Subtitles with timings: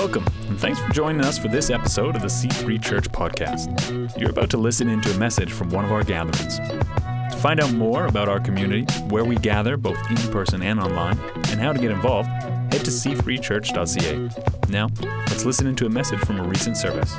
[0.00, 4.18] Welcome, and thanks for joining us for this episode of the C3 Church Podcast.
[4.18, 6.56] You're about to listen into a message from one of our gatherings.
[6.56, 11.18] To find out more about our community, where we gather both in person and online,
[11.50, 14.70] and how to get involved, head to c3church.ca.
[14.70, 14.88] Now,
[15.28, 17.14] let's listen into a message from a recent service.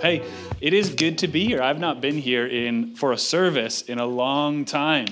[0.00, 0.22] Hey,
[0.60, 1.60] it is good to be here.
[1.60, 5.08] I've not been here in for a service in a long time.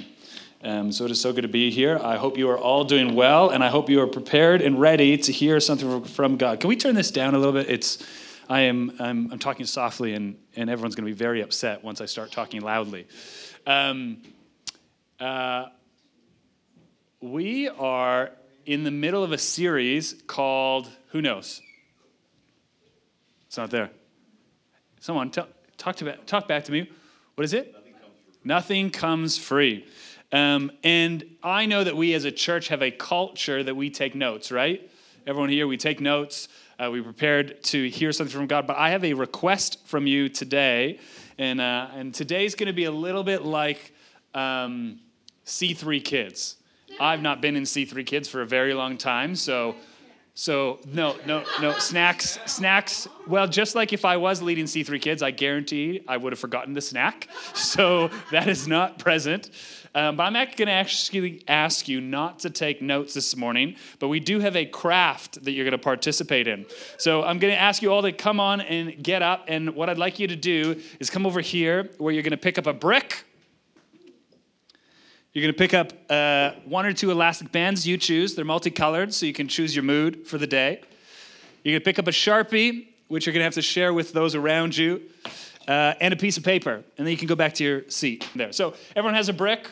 [0.66, 1.96] Um, so it is so good to be here.
[2.02, 5.16] I hope you are all doing well, and I hope you are prepared and ready
[5.16, 6.58] to hear something from God.
[6.58, 7.70] Can we turn this down a little bit?
[7.70, 8.04] It's,
[8.48, 12.00] I am, I'm, I'm talking softly, and, and everyone's going to be very upset once
[12.00, 13.06] I start talking loudly.
[13.64, 14.22] Um,
[15.20, 15.66] uh,
[17.20, 18.32] we are
[18.64, 21.62] in the middle of a series called Who Knows?
[23.46, 23.90] It's not there.
[24.98, 26.90] Someone talk, talk, to, talk back to me.
[27.36, 27.72] What is it?
[27.72, 28.44] Nothing comes free.
[28.44, 29.86] Nothing comes free.
[30.36, 34.14] Um, and I know that we as a church have a culture that we take
[34.14, 34.90] notes, right?
[35.26, 36.48] Everyone here, we take notes.
[36.78, 38.66] Uh, we prepared to hear something from God.
[38.66, 41.00] But I have a request from you today.
[41.38, 43.94] And, uh, and today's going to be a little bit like
[44.34, 45.00] um,
[45.46, 46.56] C3 Kids.
[47.00, 49.36] I've not been in C3 Kids for a very long time.
[49.36, 49.74] So
[50.38, 52.38] so no, no, no snacks.
[52.44, 53.08] Snacks.
[53.26, 56.74] Well, just like if I was leading C3 Kids, I guarantee I would have forgotten
[56.74, 57.28] the snack.
[57.54, 59.50] So that is not present.
[59.94, 64.08] Um, but I'm going to actually ask you not to take notes this morning, but
[64.08, 66.66] we do have a craft that you're going to participate in.
[66.98, 69.46] So I'm going to ask you all to come on and get up.
[69.48, 72.36] And what I'd like you to do is come over here where you're going to
[72.36, 73.24] pick up a brick.
[75.36, 78.34] You're going to pick up uh, one or two elastic bands you choose.
[78.34, 80.80] They're multicolored, so you can choose your mood for the day.
[81.62, 84.14] You're going to pick up a Sharpie, which you're going to have to share with
[84.14, 85.02] those around you,
[85.68, 86.82] uh, and a piece of paper.
[86.96, 88.50] And then you can go back to your seat there.
[88.50, 89.68] So everyone has a brick.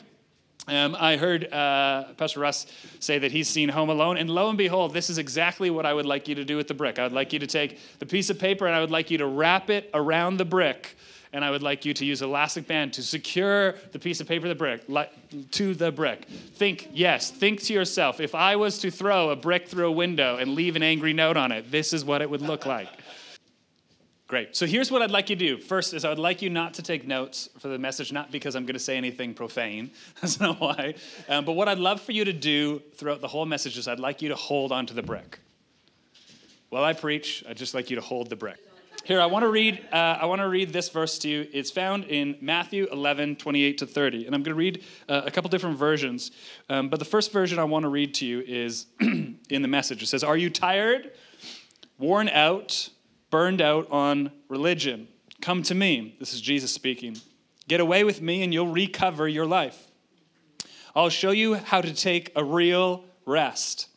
[0.69, 2.67] Um, I heard uh, Pastor Russ
[3.01, 5.95] say that he's seen Home Alone, and lo and behold, this is exactly what I
[5.95, 6.99] would like you to do with the brick.
[6.99, 9.17] I would like you to take the piece of paper and I would like you
[9.17, 10.95] to wrap it around the brick,
[11.35, 14.29] and I would like you to use an elastic band to secure the piece of
[14.29, 14.83] paper, the brick,
[15.51, 16.27] to the brick.
[16.27, 20.37] Think, yes, think to yourself, if I was to throw a brick through a window
[20.37, 22.89] and leave an angry note on it, this is what it would look like.
[24.29, 24.55] Great.
[24.55, 25.59] So here's what I'd like you to do.
[25.59, 28.55] First is I would like you not to take notes for the message, not because
[28.55, 29.91] I'm going to say anything profane.
[30.21, 30.95] That's not why.
[31.29, 33.99] Um, but what I'd love for you to do throughout the whole message is I'd
[33.99, 35.41] like you to hold onto the brick.
[36.69, 38.59] While I preach, I'd just like you to hold the brick.
[39.05, 39.87] Here, I want to read.
[39.93, 41.47] Uh, I want to read this verse to you.
[41.53, 45.31] It's found in Matthew 11, 28 to 30, and I'm going to read uh, a
[45.31, 46.31] couple different versions.
[46.71, 50.03] Um, but the first version I want to read to you is in the message.
[50.03, 51.13] It says, "Are you tired,
[51.99, 52.89] worn out?"
[53.35, 55.09] burned out on religion.
[55.41, 56.15] Come to me.
[56.21, 57.17] This is Jesus speaking.
[57.67, 59.89] Get away with me, and you'll recover your life.
[60.95, 63.89] I'll show you how to take a real rest.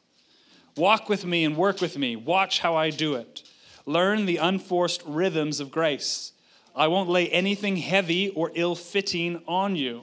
[0.75, 2.15] Walk with me and work with me.
[2.15, 3.46] Watch how I do it.
[3.87, 6.33] Learn the unforced rhythms of grace.
[6.75, 10.01] I won't lay anything heavy or ill fitting on you.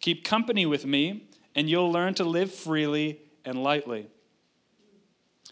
[0.00, 4.08] Keep company with me, and you'll learn to live freely and lightly.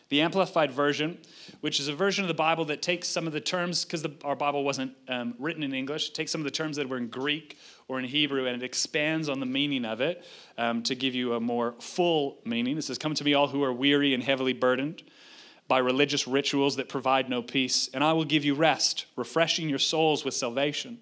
[0.08, 1.18] The Amplified Version,
[1.60, 4.34] which is a version of the Bible that takes some of the terms, because our
[4.34, 7.58] Bible wasn't um, written in English, takes some of the terms that were in Greek
[7.86, 10.24] or in Hebrew and it expands on the meaning of it
[10.56, 12.78] um, to give you a more full meaning.
[12.78, 15.02] It says, Come to me, all who are weary and heavily burdened
[15.68, 19.78] by religious rituals that provide no peace, and I will give you rest, refreshing your
[19.78, 20.98] souls with salvation.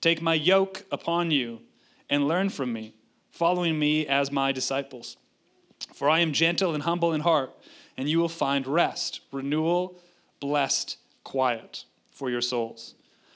[0.00, 1.60] Take my yoke upon you
[2.10, 2.94] and learn from me,
[3.30, 5.16] following me as my disciples.
[5.94, 7.52] For I am gentle and humble in heart
[7.96, 9.98] and you will find rest, renewal,
[10.40, 12.94] blessed quiet for your souls.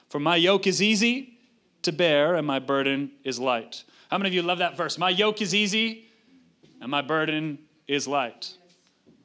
[0.09, 1.39] For my yoke is easy
[1.83, 3.85] to bear, and my burden is light.
[4.11, 4.99] How many of you love that verse?
[4.99, 6.09] My yoke is easy,
[6.81, 7.59] and my burden
[7.89, 8.55] is light.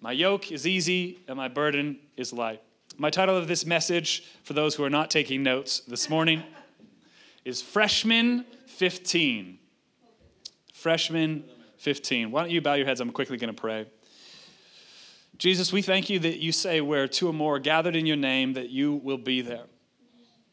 [0.06, 2.62] My yoke is easy, and my burden is light.
[2.96, 6.44] My title of this message, for those who are not taking notes this morning,
[7.44, 9.58] is Freshman 15.
[10.76, 11.44] Freshman
[11.78, 12.30] 15.
[12.30, 13.00] Why don't you bow your heads?
[13.00, 13.88] I'm quickly going to pray.
[15.40, 18.16] Jesus, we thank you that you say where two or more are gathered in your
[18.16, 19.66] name, that you will be there.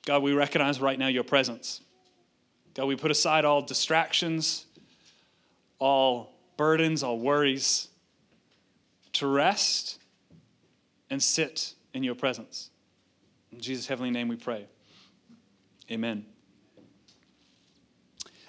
[0.07, 1.83] God, we recognize right now your presence.
[2.73, 4.65] God, we put aside all distractions,
[5.79, 7.89] all burdens, all worries,
[9.15, 9.99] to rest
[11.11, 12.71] and sit in your presence.
[13.53, 14.67] In Jesus' heavenly name we pray.
[15.91, 16.25] Amen.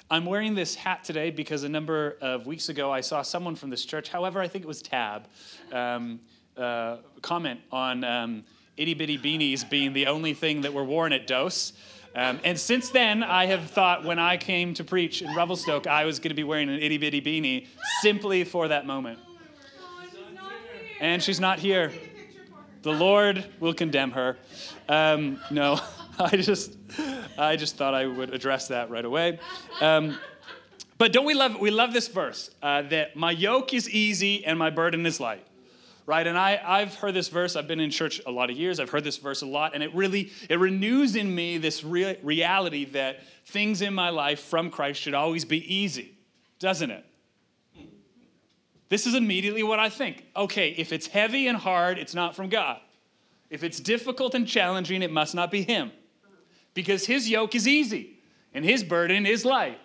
[0.10, 3.69] I'm wearing this hat today because a number of weeks ago I saw someone from
[3.69, 5.27] this church, however, I think it was Tab,
[5.71, 6.19] um,
[6.56, 8.44] uh, comment on um,
[8.77, 11.74] itty bitty beanies being the only thing that were worn at Dose.
[12.16, 16.06] Um, and since then, I have thought when I came to preach in Revelstoke, I
[16.06, 17.68] was going to be wearing an itty bitty beanie
[18.01, 19.18] simply for that moment.
[21.03, 21.91] And she's not here.
[22.81, 24.38] The Lord will condemn her.
[24.88, 25.77] Um, no,
[26.19, 26.77] I just,
[27.38, 29.38] I just thought I would address that right away.
[29.81, 30.17] Um,
[30.97, 34.57] but don't we love, we love this verse uh, that my yoke is easy and
[34.57, 35.45] my burden is light
[36.05, 38.81] right and I, i've heard this verse i've been in church a lot of years
[38.81, 42.19] i've heard this verse a lot and it really it renews in me this rea-
[42.21, 46.17] reality that things in my life from christ should always be easy
[46.59, 47.06] doesn't it
[48.94, 50.25] this is immediately what i think.
[50.36, 52.80] Okay if it's heavy and hard it's not from god.
[53.50, 55.92] If it's difficult and challenging it must not be him.
[56.74, 58.19] Because his yoke is easy
[58.54, 59.80] and his burden is light.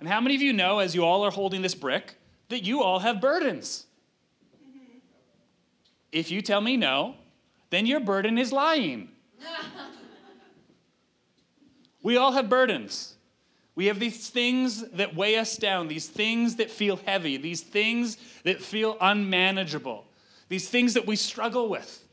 [0.00, 2.16] And how many of you know as you all are holding this brick
[2.48, 3.86] that you all have burdens?
[6.10, 7.14] If you tell me no,
[7.70, 9.10] then your burden is lying.
[12.02, 13.14] we all have burdens.
[13.74, 18.18] We have these things that weigh us down, these things that feel heavy, these things
[18.44, 20.04] that feel unmanageable,
[20.48, 22.04] these things that we struggle with,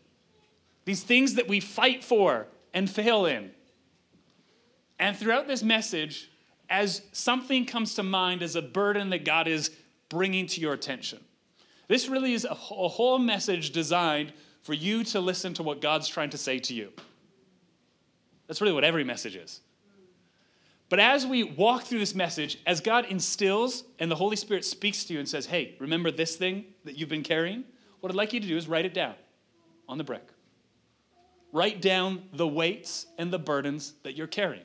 [0.86, 3.52] these things that we fight for and fail in.
[5.00, 6.30] And throughout this message,
[6.70, 9.72] as something comes to mind as a burden that God is
[10.10, 11.20] bringing to your attention,
[11.88, 16.30] this really is a whole message designed for you to listen to what God's trying
[16.32, 16.92] to say to you.
[18.48, 19.62] That's really what every message is.
[20.90, 25.04] But as we walk through this message, as God instills and the Holy Spirit speaks
[25.06, 27.66] to you and says, hey, remember this thing that you've been carrying?
[28.00, 29.16] What I'd like you to do is write it down
[29.90, 30.28] on the brick.
[31.52, 34.64] Write down the weights and the burdens that you're carrying.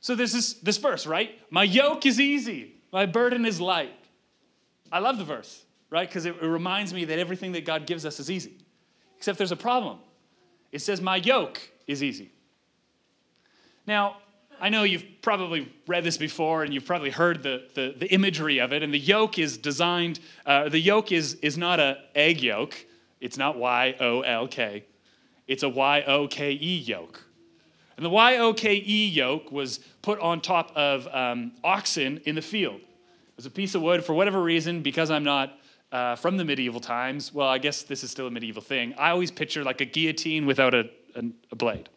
[0.00, 1.38] So this is this verse, right?
[1.50, 3.94] My yoke is easy, my burden is light.
[4.90, 6.08] I love the verse, right?
[6.08, 8.58] Because it, reminds me that everything that God gives us is easy.
[9.16, 9.98] Except there's a problem.
[10.70, 12.32] It says, My yoke is easy.
[13.86, 14.16] Now,
[14.62, 18.60] I know you've probably read this before and you've probably heard the, the, the imagery
[18.60, 18.84] of it.
[18.84, 22.76] And the yoke is designed, uh, the yoke is, is not a egg yolk.
[23.20, 24.84] It's not Y O L K.
[25.48, 27.24] It's a Y O K E yoke.
[27.96, 32.36] And the Y O K E yoke was put on top of um, oxen in
[32.36, 35.58] the field It was a piece of wood for whatever reason, because I'm not
[35.90, 37.34] uh, from the medieval times.
[37.34, 38.94] Well, I guess this is still a medieval thing.
[38.96, 41.88] I always picture like a guillotine without a, a, a blade.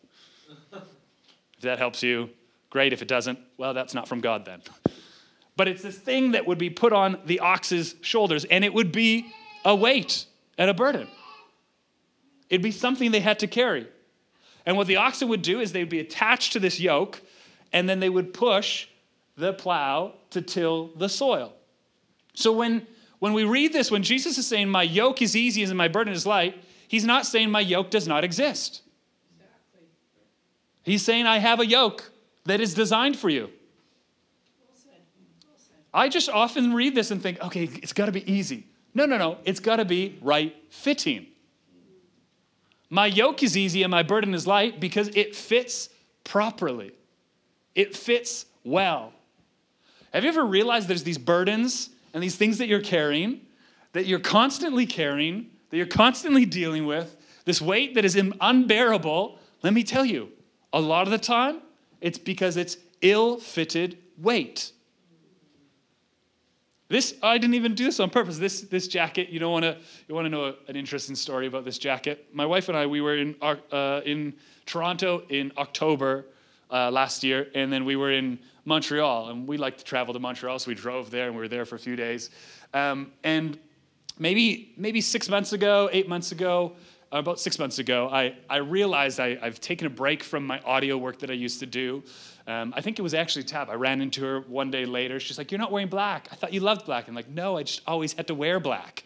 [0.74, 2.32] if that helps you,
[2.76, 2.92] great.
[2.92, 4.62] If it doesn't, well, that's not from God then.
[5.56, 8.92] But it's this thing that would be put on the ox's shoulders, and it would
[8.92, 9.34] be
[9.64, 10.26] a weight
[10.58, 11.08] and a burden.
[12.50, 13.88] It'd be something they had to carry.
[14.66, 17.22] And what the oxen would do is they'd be attached to this yoke,
[17.72, 18.90] and then they would push
[19.38, 21.54] the plow to till the soil.
[22.34, 22.86] So when,
[23.20, 26.14] when we read this, when Jesus is saying, My yoke is easy and my burden
[26.14, 28.82] is light, he's not saying my yoke does not exist.
[29.32, 29.88] Exactly.
[30.84, 32.12] He's saying, I have a yoke
[32.46, 33.50] that is designed for you.
[35.94, 38.68] I just often read this and think, okay, it's got to be easy.
[38.94, 41.28] No, no, no, it's got to be right fitting.
[42.90, 45.90] My yoke is easy and my burden is light because it fits
[46.24, 46.92] properly.
[47.74, 49.14] It fits well.
[50.14, 53.42] Have you ever realized there's these burdens and these things that you're carrying,
[53.94, 59.40] that you're constantly carrying, that you're constantly dealing with, this weight that is unbearable?
[59.62, 60.30] Let me tell you,
[60.72, 61.62] a lot of the time,
[62.06, 64.72] it's because it's ill fitted weight.
[66.88, 68.38] This I didn't even do this on purpose.
[68.38, 69.76] This this jacket, you don't want to
[70.08, 72.28] you want to know a, an interesting story about this jacket.
[72.32, 74.36] My wife and I we were in uh, in
[74.68, 76.28] Toronto in October
[76.70, 80.20] uh, last year, and then we were in Montreal, and we like to travel to
[80.20, 82.30] Montreal, so we drove there, and we were there for a few days.
[82.76, 83.58] Um, and
[84.20, 86.74] maybe maybe six months ago, eight months ago,
[87.12, 90.98] about six months ago, I, I realized I, have taken a break from my audio
[90.98, 92.04] work that I used to do.
[92.48, 93.70] Um, I think it was actually Tab.
[93.70, 95.20] I ran into her one day later.
[95.20, 96.28] She's like, You're not wearing black.
[96.32, 97.08] I thought you loved black.
[97.08, 99.04] I'm like, No, I just always had to wear black.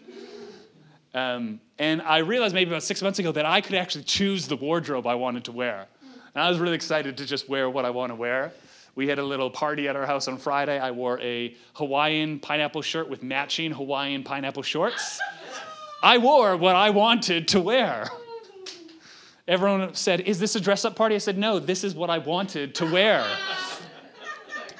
[1.13, 4.55] Um, and I realized maybe about six months ago that I could actually choose the
[4.55, 5.87] wardrobe I wanted to wear.
[6.35, 8.51] And I was really excited to just wear what I want to wear.
[8.95, 10.77] We had a little party at our house on Friday.
[10.77, 15.19] I wore a Hawaiian pineapple shirt with matching Hawaiian pineapple shorts.
[16.01, 18.09] I wore what I wanted to wear.
[19.47, 21.15] Everyone said, Is this a dress up party?
[21.15, 23.25] I said, No, this is what I wanted to wear.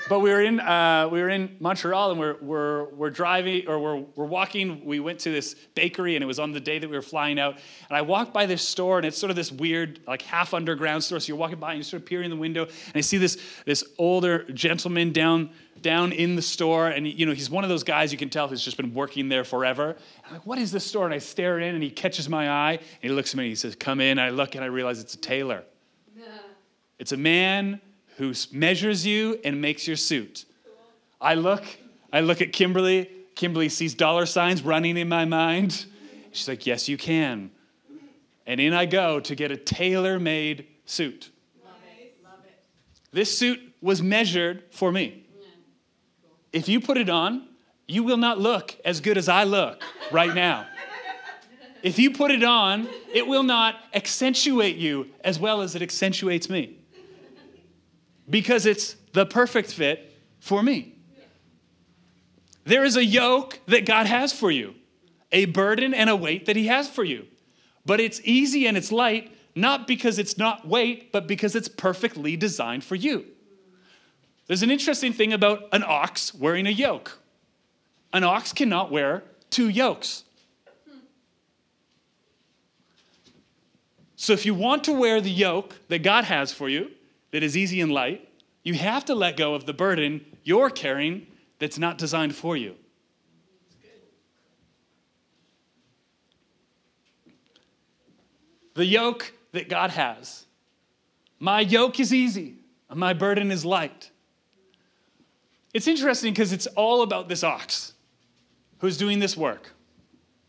[0.10, 3.80] But we were in uh, we were in Montreal and we're, we're, we're driving or
[3.80, 4.84] we're, we're walking.
[4.84, 7.40] We went to this bakery and it was on the day that we were flying
[7.40, 7.60] out.
[7.90, 11.04] And I walked by this store and it's sort of this weird like half underground
[11.04, 11.20] store.
[11.20, 13.18] So you're walking by and you sort of peering in the window and I see
[13.18, 15.52] this this older gentleman down
[15.82, 18.48] down in the store and you know he's one of those guys you can tell
[18.48, 19.96] who's just been working there forever.
[20.26, 21.06] I'm like, what is this store?
[21.06, 23.50] And I stare in and he catches my eye and he looks at me and
[23.50, 25.64] he says, "Come in." I look and I realize it's a tailor.
[27.00, 27.80] It's a man
[28.20, 30.44] who measures you and makes your suit.
[31.22, 31.64] I look,
[32.12, 33.10] I look at Kimberly.
[33.34, 35.86] Kimberly sees dollar signs running in my mind.
[36.34, 37.50] She's like, Yes, you can.
[38.46, 41.32] And in I go to get a tailor made suit.
[41.64, 42.14] Love it.
[43.14, 45.26] This suit was measured for me.
[46.52, 47.48] If you put it on,
[47.88, 50.68] you will not look as good as I look right now.
[51.84, 56.50] If you put it on, it will not accentuate you as well as it accentuates
[56.50, 56.79] me.
[58.30, 60.96] Because it's the perfect fit for me.
[62.66, 64.76] There is a yoke that God has for you,
[65.32, 67.26] a burden and a weight that He has for you.
[67.86, 72.38] But it's easy and it's light, not because it's not weight, but because it's perfectly
[72.38, 73.26] designed for you.
[74.46, 77.20] There's an interesting thing about an ox wearing a yoke.
[78.14, 80.24] An ox cannot wear two yokes.
[84.16, 86.92] So if you want to wear the yoke that God has for you,
[87.32, 88.28] that is easy and light,
[88.64, 91.28] you have to let go of the burden you're carrying
[91.60, 92.76] that's not designed for you.
[98.74, 100.46] The yoke that God has.
[101.40, 102.56] My yoke is easy,
[102.90, 104.12] and my burden is light.
[105.74, 107.94] It's interesting because it's all about this ox
[108.80, 109.74] who's doing this work.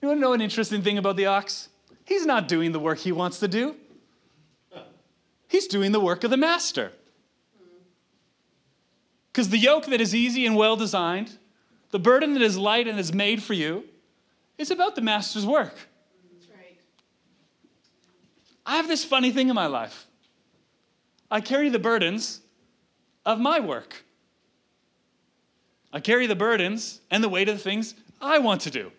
[0.01, 1.69] You want to know an interesting thing about the ox?
[2.05, 3.77] He's not doing the work he wants to do,
[5.51, 6.93] he's doing the work of the master.
[9.31, 11.37] Because the yoke that is easy and well designed,
[11.91, 13.85] the burden that is light and is made for you,
[14.57, 15.75] is about the master's work.
[18.65, 20.07] I have this funny thing in my life.
[21.31, 22.41] I carry the burdens
[23.27, 24.05] of my work.
[25.93, 28.93] I carry the burdens and the weight of the things I want to do.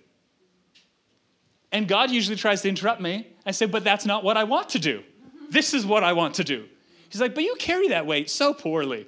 [1.71, 3.27] And God usually tries to interrupt me.
[3.45, 5.03] I say, but that's not what I want to do.
[5.51, 6.65] This is what I want to do.
[7.09, 9.05] He's like, but you carry that weight so poorly.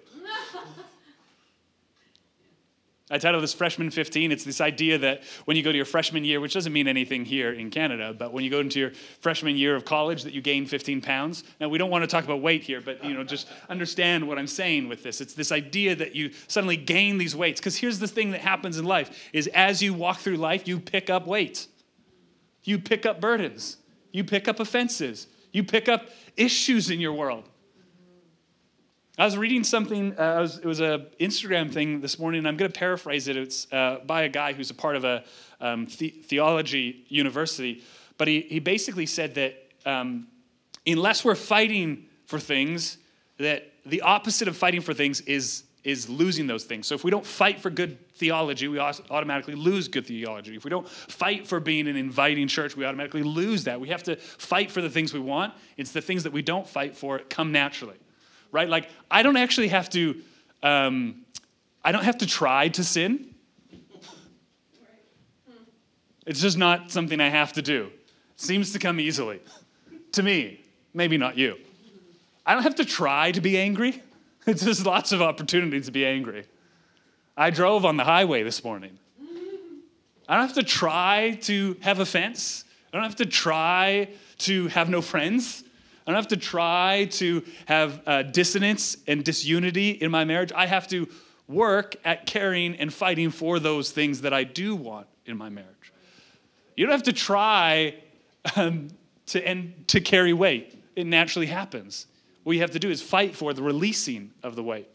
[3.09, 4.31] I titled this Freshman 15.
[4.31, 7.25] It's this idea that when you go to your freshman year, which doesn't mean anything
[7.25, 10.41] here in Canada, but when you go into your freshman year of college, that you
[10.41, 11.43] gain 15 pounds.
[11.61, 14.39] Now, we don't want to talk about weight here, but you know, just understand what
[14.39, 15.21] I'm saying with this.
[15.21, 17.61] It's this idea that you suddenly gain these weights.
[17.61, 20.79] Because here's the thing that happens in life: is as you walk through life, you
[20.79, 21.67] pick up weight,
[22.63, 23.77] you pick up burdens,
[24.11, 27.43] you pick up offenses, you pick up issues in your world.
[29.17, 32.57] I was reading something, uh, was, it was an Instagram thing this morning, and I'm
[32.57, 33.37] going to paraphrase it.
[33.37, 35.23] It's uh, by a guy who's a part of a
[35.61, 37.83] um, the- theology university.
[38.17, 40.27] But he, he basically said that um,
[40.87, 42.97] unless we're fighting for things,
[43.37, 46.87] that the opposite of fighting for things is, is losing those things.
[46.87, 50.55] So if we don't fight for good theology, we automatically lose good theology.
[50.55, 53.81] If we don't fight for being an inviting church, we automatically lose that.
[53.81, 55.53] We have to fight for the things we want.
[55.75, 57.95] It's the things that we don't fight for come naturally
[58.53, 58.69] right?
[58.69, 60.21] Like, I don't actually have to,
[60.61, 61.25] um,
[61.83, 63.35] I don't have to try to sin.
[66.25, 67.91] It's just not something I have to do.
[68.37, 69.41] Seems to come easily.
[70.13, 70.63] to me,
[70.93, 71.57] maybe not you.
[72.45, 74.01] I don't have to try to be angry.
[74.47, 76.45] It's just lots of opportunities to be angry.
[77.37, 78.99] I drove on the highway this morning.
[80.27, 82.65] I don't have to try to have offense.
[82.91, 84.09] I don't have to try
[84.39, 85.63] to have no friends.
[86.05, 90.51] I don't have to try to have uh, dissonance and disunity in my marriage.
[90.53, 91.07] I have to
[91.47, 95.93] work at caring and fighting for those things that I do want in my marriage.
[96.75, 97.95] You don't have to try
[98.57, 98.89] um,
[99.27, 102.07] to, and, to carry weight, it naturally happens.
[102.43, 104.87] What you have to do is fight for the releasing of the weight.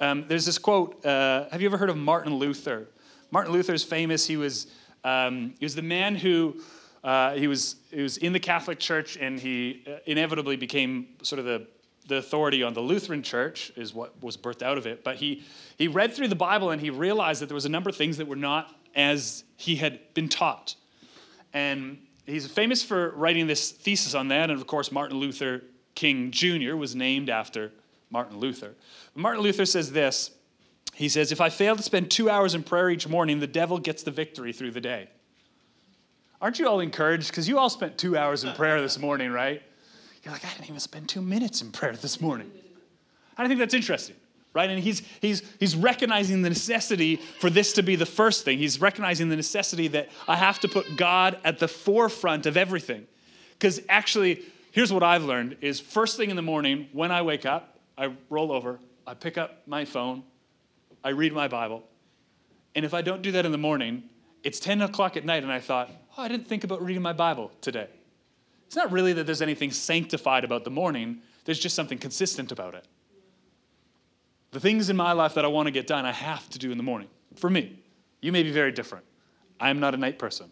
[0.00, 2.88] Um, there's this quote uh, Have you ever heard of Martin Luther?
[3.30, 4.26] Martin Luther is famous.
[4.26, 4.68] He was,
[5.02, 6.56] um, he was the man who
[7.02, 11.38] uh, he, was, he was in the Catholic Church and he uh, inevitably became sort
[11.38, 11.66] of the,
[12.08, 15.04] the authority on the Lutheran Church, is what was birthed out of it.
[15.04, 15.44] But he,
[15.76, 18.16] he read through the Bible and he realized that there was a number of things
[18.16, 20.76] that were not as he had been taught.
[21.52, 24.50] And he's famous for writing this thesis on that.
[24.50, 25.62] And of course, Martin Luther
[25.94, 26.76] King Jr.
[26.76, 27.72] was named after
[28.10, 28.74] Martin Luther.
[29.14, 30.30] Martin Luther says this
[30.94, 33.78] He says, If I fail to spend two hours in prayer each morning, the devil
[33.78, 35.08] gets the victory through the day.
[36.40, 37.28] Aren't you all encouraged?
[37.28, 39.62] Because you all spent two hours in prayer this morning, right?
[40.22, 42.50] You're like, I didn't even spend two minutes in prayer this morning.
[43.36, 44.16] I think that's interesting,
[44.52, 44.70] right?
[44.70, 48.58] And he's, he's, he's recognizing the necessity for this to be the first thing.
[48.58, 53.06] He's recognizing the necessity that I have to put God at the forefront of everything.
[53.52, 54.42] Because actually,
[54.74, 58.12] here's what I've learned is first thing in the morning, when I wake up, I
[58.28, 60.24] roll over, I pick up my phone,
[61.04, 61.84] I read my Bible.
[62.74, 64.02] And if I don't do that in the morning,
[64.42, 67.12] it's 10 o'clock at night, and I thought, oh, I didn't think about reading my
[67.12, 67.86] Bible today.
[68.66, 72.74] It's not really that there's anything sanctified about the morning, there's just something consistent about
[72.74, 72.84] it.
[74.50, 76.72] The things in my life that I want to get done, I have to do
[76.72, 77.08] in the morning.
[77.36, 77.78] For me,
[78.20, 79.04] you may be very different.
[79.60, 80.50] I am not a night person.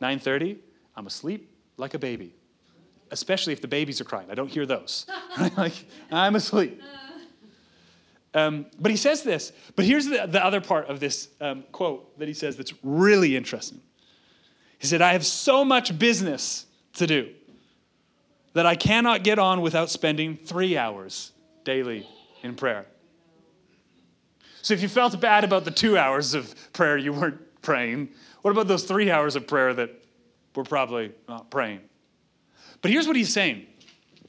[0.00, 0.56] 9:30,
[0.96, 2.37] I'm asleep like a baby.
[3.10, 4.30] Especially if the babies are crying.
[4.30, 5.06] I don't hear those.
[5.56, 5.72] like,
[6.10, 6.82] I'm asleep.
[8.34, 9.52] Um, but he says this.
[9.74, 13.36] But here's the, the other part of this um, quote that he says that's really
[13.36, 13.80] interesting.
[14.78, 17.30] He said, I have so much business to do
[18.54, 21.32] that I cannot get on without spending three hours
[21.64, 22.06] daily
[22.42, 22.86] in prayer.
[24.62, 28.08] So if you felt bad about the two hours of prayer you weren't praying,
[28.42, 29.90] what about those three hours of prayer that
[30.54, 31.80] we're probably not praying?
[32.82, 33.66] But here's what he's saying,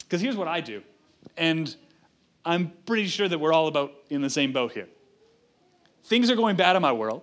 [0.00, 0.82] because here's what I do.
[1.36, 1.74] And
[2.44, 4.88] I'm pretty sure that we're all about in the same boat here.
[6.04, 7.22] Things are going bad in my world.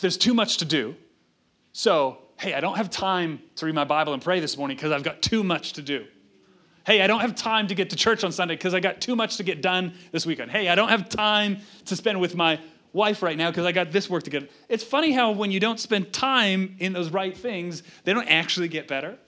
[0.00, 0.96] There's too much to do.
[1.72, 4.92] So, hey, I don't have time to read my Bible and pray this morning because
[4.92, 6.06] I've got too much to do.
[6.86, 9.16] Hey, I don't have time to get to church on Sunday because I got too
[9.16, 10.50] much to get done this weekend.
[10.50, 12.60] Hey, I don't have time to spend with my
[12.92, 14.50] wife right now because I got this work to get.
[14.68, 18.68] It's funny how when you don't spend time in those right things, they don't actually
[18.68, 19.18] get better.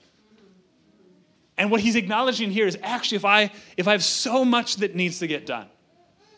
[1.57, 4.95] And what he's acknowledging here is actually if I if I have so much that
[4.95, 5.67] needs to get done,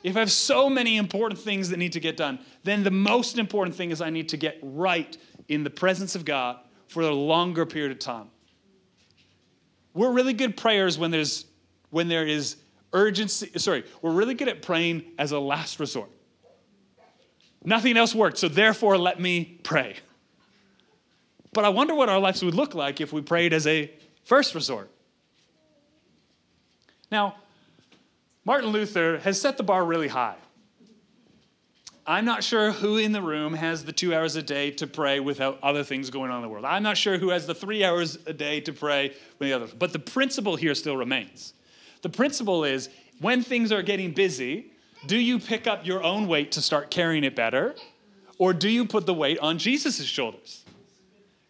[0.04, 3.38] if I have so many important things that need to get done, then the most
[3.38, 5.18] important thing is I need to get right
[5.50, 6.58] in the presence of God
[6.88, 8.28] for a longer period of time.
[9.94, 11.46] We're really good prayers when there's
[11.90, 12.56] when there is
[12.94, 13.52] urgency.
[13.58, 16.10] Sorry, we're really good at praying as a last resort.
[17.66, 19.98] Nothing else worked, so therefore let me pray.
[21.52, 23.92] But I wonder what our lives would look like if we prayed as a
[24.24, 24.90] first resort.
[27.12, 27.36] Now,
[28.46, 30.36] Martin Luther has set the bar really high.
[32.06, 35.20] I'm not sure who in the room has the two hours a day to pray
[35.20, 36.66] without other things going on in the world.
[36.66, 39.74] I'm not sure who has the three hours a day to pray with the others.
[39.74, 41.54] But the principle here still remains.
[42.02, 42.90] The principle is
[43.20, 44.72] when things are getting busy,
[45.06, 47.76] do you pick up your own weight to start carrying it better?
[48.40, 50.66] Or do you put the weight on Jesus' shoulders?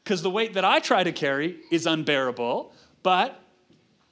[0.03, 3.39] Because the weight that I try to carry is unbearable, but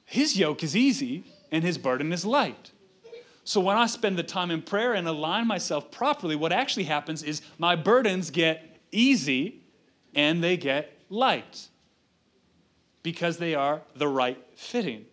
[0.06, 2.72] his yoke is easy and his burden is light.
[3.44, 7.24] So when I spend the time in prayer and align myself properly, what actually happens
[7.24, 9.62] is my burdens get easy
[10.14, 11.70] and they get light
[13.04, 15.06] because they are the right fitting.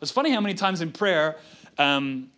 [0.00, 1.36] It's funny how many times in prayer,
[1.76, 2.30] um,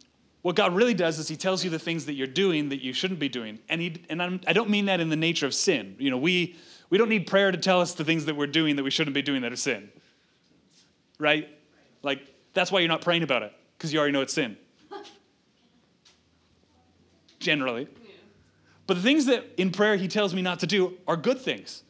[0.42, 2.92] what God really does is He tells you the things that you're doing that you
[2.92, 3.60] shouldn't be doing.
[3.68, 5.94] And, he, and I'm, I do not mean that in the nature of sin.
[5.98, 6.56] You know, we,
[6.88, 9.14] we don't need prayer to tell us the things that we're doing that we shouldn't
[9.14, 9.90] be doing that are sin.
[11.18, 11.48] Right?
[12.02, 14.56] Like, that's why you're not praying about it, because you already know it's sin.
[17.40, 17.88] Generally.
[18.86, 21.84] But the things that in prayer he tells me not to do are good things.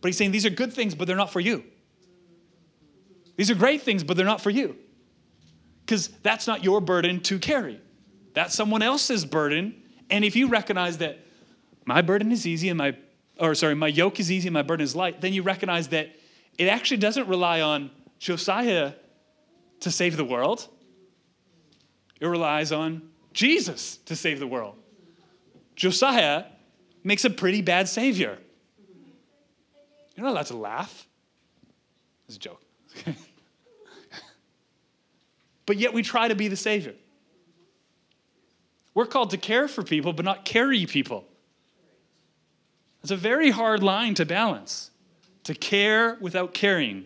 [0.00, 1.64] But he's saying these are good things, but they're not for you.
[3.36, 4.76] These are great things, but they're not for you.
[5.84, 7.80] Because that's not your burden to carry.
[8.32, 9.74] That's someone else's burden.
[10.10, 11.18] And if you recognize that
[11.84, 12.96] my burden is easy and my,
[13.40, 16.14] or sorry, my yoke is easy and my burden is light, then you recognize that
[16.58, 18.92] it actually doesn't rely on Josiah
[19.84, 20.66] to save the world.
[22.20, 24.76] It relies on Jesus to save the world.
[25.76, 26.44] Josiah
[27.02, 28.38] makes a pretty bad savior.
[30.16, 31.06] You're not allowed to laugh.
[32.26, 32.62] It's a joke.
[35.66, 36.94] but yet we try to be the savior.
[38.94, 41.26] We're called to care for people, but not carry people.
[43.02, 44.90] It's a very hard line to balance
[45.42, 47.04] to care without caring.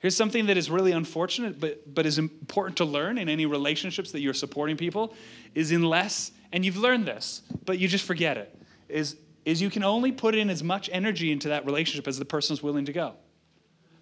[0.00, 4.12] Here's something that is really unfortunate, but, but is important to learn in any relationships
[4.12, 5.14] that you're supporting people
[5.54, 8.58] is unless, and you've learned this, but you just forget it,
[8.88, 12.24] is, is you can only put in as much energy into that relationship as the
[12.24, 13.14] person is willing to go.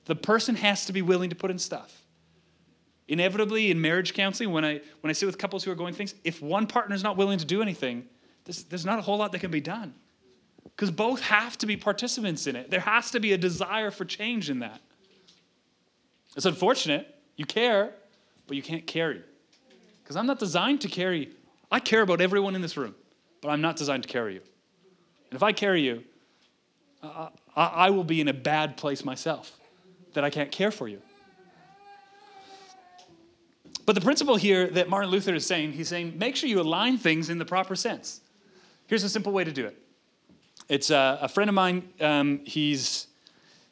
[0.05, 2.03] The person has to be willing to put in stuff.
[3.09, 6.15] Inevitably, in marriage counseling, when I, when I sit with couples who are going things,
[6.23, 8.07] if one partner is not willing to do anything,
[8.45, 9.95] there's, there's not a whole lot that can be done.
[10.63, 12.71] Because both have to be participants in it.
[12.71, 14.81] There has to be a desire for change in that.
[16.37, 17.14] It's unfortunate.
[17.37, 17.93] You care,
[18.47, 19.23] but you can't carry.
[20.03, 21.33] Because I'm not designed to carry.
[21.71, 22.95] I care about everyone in this room,
[23.41, 24.41] but I'm not designed to carry you.
[25.31, 26.03] And if I carry you,
[27.03, 29.59] uh, I, I will be in a bad place myself
[30.14, 31.01] that I can't care for you.
[33.85, 36.99] But the principle here that Martin Luther is saying, he's saying, make sure you align
[36.99, 38.21] things in the proper sense.
[38.87, 39.77] Here's a simple way to do it.
[40.69, 43.07] It's uh, a friend of mine, um, he's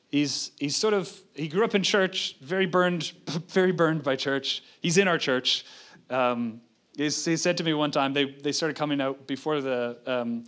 [0.09, 3.13] He's, he's sort of, he grew up in church, very burned,
[3.49, 4.63] very burned by church.
[4.81, 5.65] He's in our church.
[6.11, 6.61] Um,
[6.97, 10.45] he said to me one time, they, they started coming out before the, um,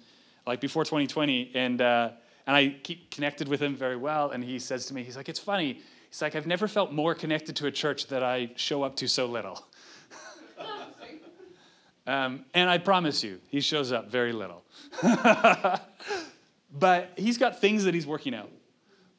[0.47, 2.11] like before 2020, and, uh,
[2.47, 4.31] and I keep connected with him very well.
[4.31, 5.83] And he says to me, he's like, it's funny.
[6.09, 9.09] He's like, I've never felt more connected to a church that I show up to
[9.09, 9.67] so little.
[12.07, 14.65] um, and I promise you, he shows up very little.
[16.73, 18.51] but he's got things that he's working out.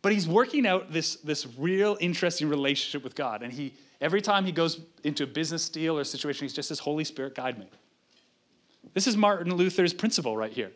[0.01, 3.43] But he's working out this, this real interesting relationship with God.
[3.43, 6.79] And he every time he goes into a business deal or situation, he's just says,
[6.79, 7.67] Holy Spirit, guide me.
[8.93, 10.71] This is Martin Luther's principle right here.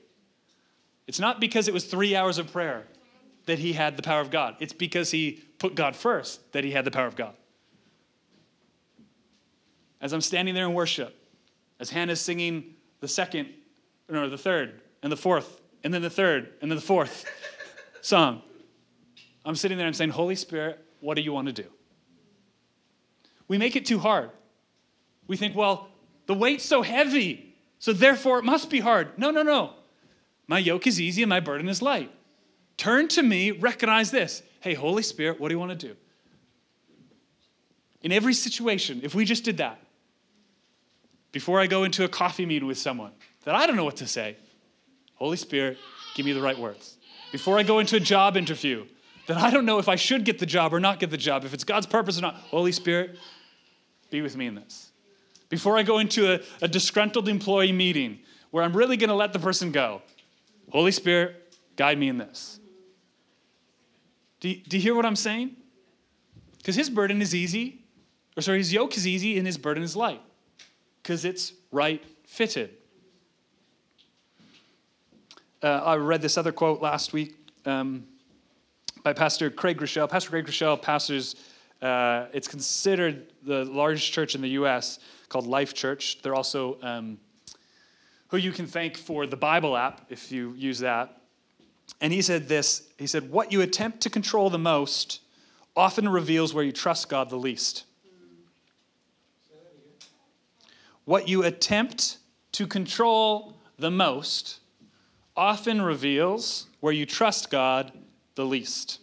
[1.07, 2.85] It's not because it was three hours of prayer
[3.45, 4.55] that he had the power of God.
[4.59, 7.35] It's because he put God first that he had the power of God.
[9.99, 11.15] As I'm standing there in worship,
[11.79, 13.49] as Hannah's singing the second,
[14.09, 17.25] or the third, and the fourth, and then the third, and then the fourth
[18.01, 18.41] song,
[19.45, 21.67] I'm sitting there and saying, Holy Spirit, what do you want to do?
[23.47, 24.29] We make it too hard.
[25.27, 25.89] We think, well,
[26.25, 29.17] the weight's so heavy, so therefore it must be hard.
[29.17, 29.73] No, no, no.
[30.47, 32.11] My yoke is easy and my burden is light.
[32.77, 34.41] Turn to me, recognize this.
[34.61, 35.95] Hey, Holy Spirit, what do you want to do?
[38.01, 39.79] In every situation, if we just did that,
[41.31, 43.11] before I go into a coffee meeting with someone
[43.43, 44.37] that I don't know what to say,
[45.15, 45.77] Holy Spirit,
[46.15, 46.97] give me the right words.
[47.31, 48.85] Before I go into a job interview
[49.27, 51.45] that I don't know if I should get the job or not get the job,
[51.45, 53.17] if it's God's purpose or not, Holy Spirit,
[54.09, 54.91] be with me in this.
[55.49, 58.19] Before I go into a, a disgruntled employee meeting
[58.51, 60.01] where I'm really going to let the person go,
[60.71, 62.59] Holy Spirit, guide me in this.
[64.39, 65.55] Do you, do you hear what I'm saying?
[66.57, 67.81] Because his burden is easy,
[68.37, 70.21] or sorry, his yoke is easy and his burden is light,
[71.01, 72.71] because it's right fitted.
[75.61, 78.05] Uh, I read this other quote last week um,
[79.03, 80.09] by Pastor Craig Groeschel.
[80.09, 81.35] Pastor Craig Groeschel pastors,
[81.81, 84.99] uh, it's considered the largest church in the U.S.
[85.27, 86.21] called Life Church.
[86.21, 87.19] They're also um,
[88.29, 91.21] who you can thank for the Bible app if you use that.
[91.99, 95.19] And he said this He said, What you attempt to control the most
[95.75, 97.83] often reveals where you trust God the least.
[101.05, 102.19] What you attempt
[102.53, 104.61] to control the most
[105.35, 107.91] often reveals where you trust God
[108.35, 108.99] the least.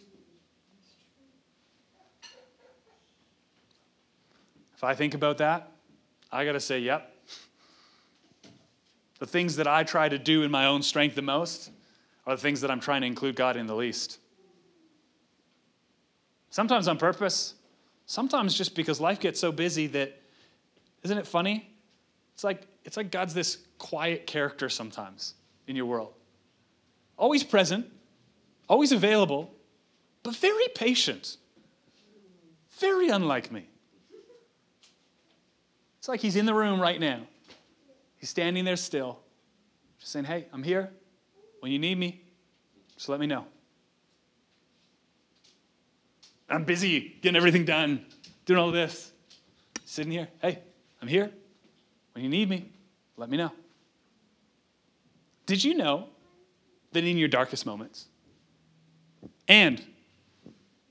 [4.75, 5.69] If I think about that,
[6.31, 7.15] I got to say, yep.
[9.19, 11.69] The things that I try to do in my own strength the most
[12.25, 14.17] are the things that I'm trying to include God in the least.
[16.49, 17.53] Sometimes on purpose,
[18.07, 20.19] sometimes just because life gets so busy that,
[21.03, 21.69] isn't it funny?
[22.33, 25.35] It's like, it's like God's this quiet character sometimes
[25.67, 26.13] in your world.
[27.17, 27.85] Always present,
[28.71, 29.53] always available,
[30.23, 31.35] but very patient.
[32.79, 33.67] Very unlike me.
[35.99, 37.19] It's like he's in the room right now.
[38.17, 39.19] He's standing there still,
[39.99, 40.89] just saying, Hey, I'm here.
[41.59, 42.21] When you need me,
[42.95, 43.45] just let me know.
[46.49, 48.05] I'm busy getting everything done,
[48.45, 49.11] doing all this.
[49.85, 50.59] Sitting here, hey,
[51.01, 51.29] I'm here.
[52.13, 52.69] When you need me,
[53.17, 53.51] let me know.
[55.45, 56.07] Did you know
[56.93, 58.07] that in your darkest moments
[59.51, 59.83] and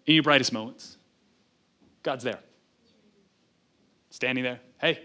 [0.04, 0.98] in your brightest moments,
[2.02, 2.40] God's there?
[4.10, 5.00] Standing there, hey,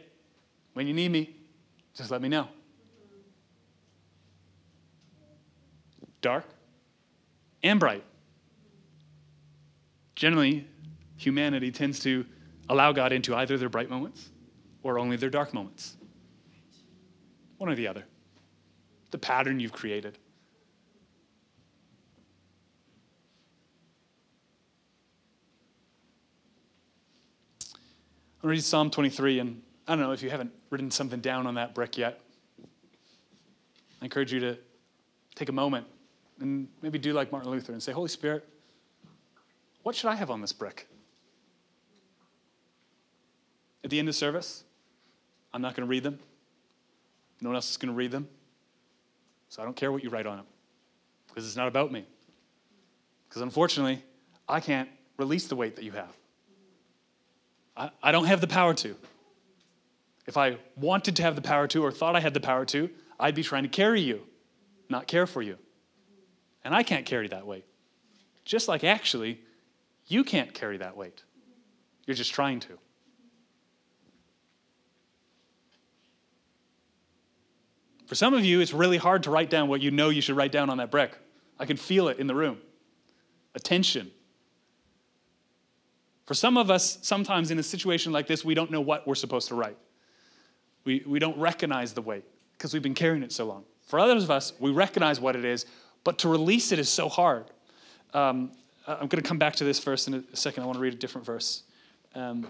[0.74, 1.34] when you need me,
[1.94, 2.50] just let me know.
[6.20, 6.44] Dark
[7.64, 8.04] and bright.
[10.16, 10.68] Generally,
[11.16, 12.26] humanity tends to
[12.68, 14.32] allow God into either their bright moments
[14.84, 15.96] or only their dark moments.
[17.58, 18.04] One or the other.
[19.12, 20.18] The pattern you've created.
[28.46, 31.56] I read Psalm 23, and I don't know if you haven't written something down on
[31.56, 32.20] that brick yet.
[34.00, 34.56] I encourage you to
[35.34, 35.88] take a moment
[36.40, 38.48] and maybe do like Martin Luther and say, Holy Spirit,
[39.82, 40.88] what should I have on this brick?
[43.84, 44.64] At the end of service,
[45.52, 46.20] I'm not going to read them.
[47.42, 48.28] No one else is going to read them.
[49.50, 50.46] So I don't care what you write on them
[51.28, 52.06] because it's not about me.
[53.28, 54.04] Because unfortunately,
[54.48, 56.16] I can't release the weight that you have.
[57.76, 58.96] I, I don't have the power to.
[60.28, 62.90] If I wanted to have the power to or thought I had the power to,
[63.20, 64.24] I'd be trying to carry you,
[64.90, 65.58] not care for you.
[66.64, 67.66] And I can't carry that weight.
[68.44, 69.40] Just like actually,
[70.08, 71.24] you can't carry that weight.
[72.06, 72.78] You're just trying to.
[78.06, 80.36] For some of you, it's really hard to write down what you know you should
[80.36, 81.18] write down on that brick.
[81.60, 82.60] I can feel it in the room.
[83.56, 84.12] Attention,
[86.26, 89.16] for some of us, sometimes in a situation like this, we don't know what we're
[89.16, 89.78] supposed to write.
[90.84, 92.26] We, we don't recognize the weight
[92.58, 93.64] because we've been carrying it so long.
[93.88, 95.66] For others of us, we recognize what it is,
[96.04, 97.46] but to release it is so hard.
[98.14, 98.52] Um,
[98.88, 100.64] I'm going to come back to this verse in a second.
[100.64, 101.64] I want to read a different verse.
[102.16, 102.48] Um,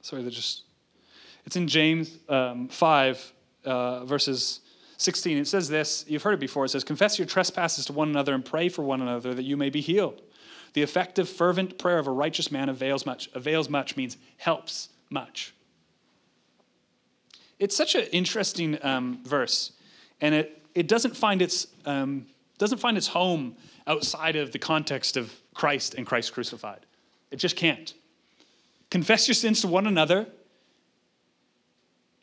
[0.00, 0.62] sorry, they're just.
[1.44, 3.32] It's in James um, 5,
[3.64, 4.60] uh, verses
[5.02, 6.04] 16, it says this.
[6.08, 6.64] You've heard it before.
[6.64, 9.56] It says, Confess your trespasses to one another and pray for one another that you
[9.56, 10.22] may be healed.
[10.72, 13.28] The effective, fervent prayer of a righteous man avails much.
[13.34, 15.54] Avails much means helps much.
[17.58, 19.72] It's such an interesting um, verse,
[20.20, 22.26] and it, it doesn't, find its, um,
[22.58, 23.54] doesn't find its home
[23.86, 26.80] outside of the context of Christ and Christ crucified.
[27.30, 27.94] It just can't.
[28.90, 30.26] Confess your sins to one another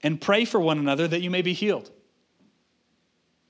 [0.03, 1.91] and pray for one another that you may be healed.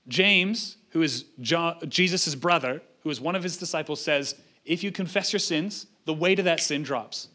[0.10, 5.32] James, who is Jesus' brother, who is one of his disciples, says, If you confess
[5.32, 7.30] your sins, the weight of that sin drops.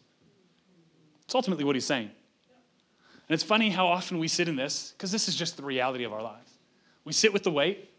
[1.24, 2.10] It's ultimately what he's saying.
[3.28, 6.04] And it's funny how often we sit in this, because this is just the reality
[6.04, 6.50] of our lives.
[7.04, 7.90] We sit with the weight,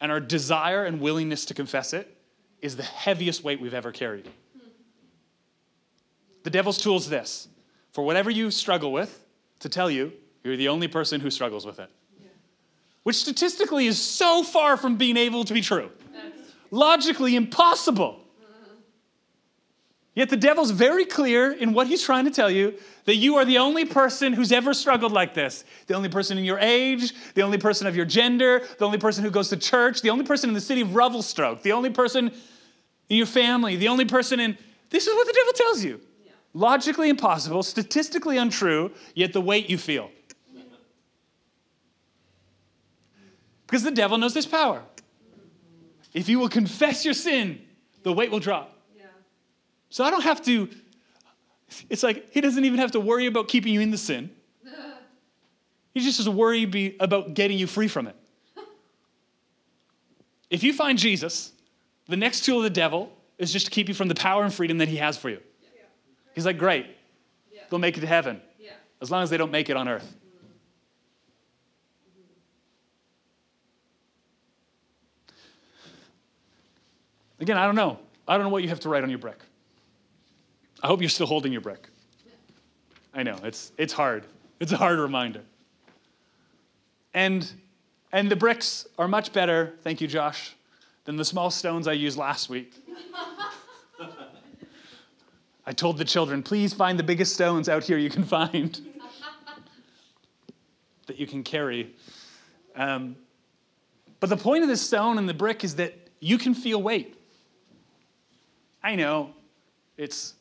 [0.00, 2.16] and our desire and willingness to confess it
[2.60, 4.28] is the heaviest weight we've ever carried.
[6.42, 7.48] The devil's tool is this
[7.92, 9.24] for whatever you struggle with,
[9.60, 11.88] to tell you, you're the only person who struggles with it.
[13.04, 15.90] Which statistically is so far from being able to be true.
[16.70, 18.20] Logically impossible.
[20.14, 23.44] Yet the devil's very clear in what he's trying to tell you that you are
[23.44, 25.64] the only person who's ever struggled like this.
[25.88, 29.24] The only person in your age, the only person of your gender, the only person
[29.24, 32.30] who goes to church, the only person in the city of Revelstoke, the only person
[33.08, 34.56] in your family, the only person in.
[34.90, 36.00] This is what the devil tells you.
[36.24, 36.32] Yeah.
[36.54, 40.10] Logically impossible, statistically untrue, yet the weight you feel.
[43.74, 44.84] Because the devil knows this power.
[46.12, 47.60] If you will confess your sin,
[48.04, 48.72] the weight will drop.
[49.90, 50.68] So I don't have to,
[51.90, 54.30] it's like he doesn't even have to worry about keeping you in the sin.
[55.92, 58.14] He just has to worry be, about getting you free from it.
[60.50, 61.50] If you find Jesus,
[62.06, 64.54] the next tool of the devil is just to keep you from the power and
[64.54, 65.40] freedom that he has for you.
[66.32, 66.86] He's like, great,
[67.70, 68.40] they'll make it to heaven,
[69.02, 70.14] as long as they don't make it on earth.
[77.44, 77.98] Again, I don't know.
[78.26, 79.36] I don't know what you have to write on your brick.
[80.82, 81.90] I hope you're still holding your brick.
[83.12, 84.24] I know, it's, it's hard.
[84.60, 85.42] It's a hard reminder.
[87.12, 87.46] And,
[88.12, 90.56] and the bricks are much better, thank you, Josh,
[91.04, 92.72] than the small stones I used last week.
[95.66, 98.80] I told the children, please find the biggest stones out here you can find
[101.08, 101.94] that you can carry.
[102.74, 103.16] Um,
[104.18, 107.18] but the point of the stone and the brick is that you can feel weight.
[108.84, 109.30] I know
[109.96, 110.34] it's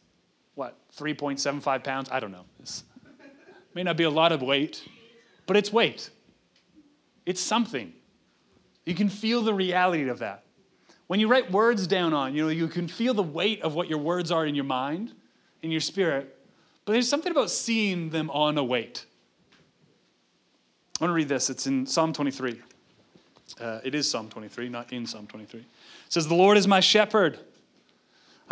[0.56, 2.10] what, 3.75 pounds?
[2.12, 2.44] I don't know.
[2.60, 2.84] This
[3.74, 4.84] may not be a lot of weight,
[5.48, 6.10] but it's weight.
[7.26, 7.94] It's something.
[8.86, 10.44] You can feel the reality of that.
[11.08, 13.88] When you write words down on, you know, you can feel the weight of what
[13.88, 15.14] your words are in your mind,
[15.62, 16.38] in your spirit,
[16.86, 19.06] but there's something about seeing them on a weight.
[21.00, 21.50] I want to read this.
[21.50, 22.62] It's in Psalm 23.
[23.60, 25.62] Uh, it is Psalm 23, not in Psalm 23.
[25.62, 25.66] It
[26.10, 27.40] says, The Lord is my shepherd.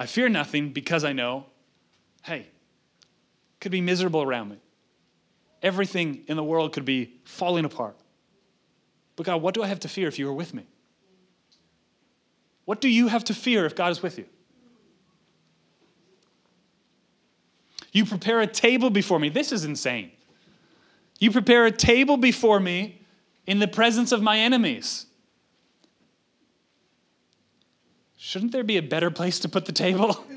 [0.00, 1.44] I fear nothing because I know
[2.22, 2.46] hey,
[3.60, 4.56] could be miserable around me.
[5.62, 7.96] Everything in the world could be falling apart.
[9.16, 10.64] But God, what do I have to fear if you are with me?
[12.64, 14.24] What do you have to fear if God is with you?
[17.92, 19.28] You prepare a table before me.
[19.28, 20.12] This is insane.
[21.18, 23.02] You prepare a table before me
[23.46, 25.06] in the presence of my enemies.
[28.22, 30.22] Shouldn't there be a better place to put the table?